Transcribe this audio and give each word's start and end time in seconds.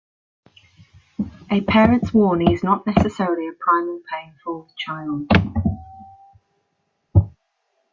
A 1.51 1.61
parent's 1.61 2.11
warning 2.11 2.51
is 2.51 2.63
not 2.63 2.87
necessarily 2.87 3.47
a 3.47 3.51
Primal 3.53 4.01
Pain 4.11 4.33
for 4.43 4.65
the 4.65 4.73
child. 4.75 5.29